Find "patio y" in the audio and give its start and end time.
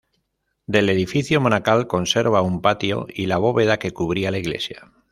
2.63-3.27